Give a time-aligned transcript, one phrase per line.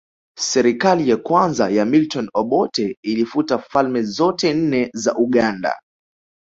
[0.39, 5.75] Serikali ya kwanza ya Milton Obote ilifuta falme zote nne za Uganda